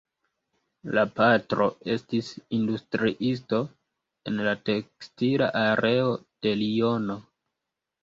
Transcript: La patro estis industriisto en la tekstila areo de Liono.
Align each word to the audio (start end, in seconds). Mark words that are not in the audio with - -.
La 0.97 1.03
patro 1.19 1.67
estis 1.97 2.31
industriisto 2.61 3.61
en 4.33 4.43
la 4.49 4.57
tekstila 4.73 5.55
areo 5.69 6.13
de 6.27 6.59
Liono. 6.67 7.25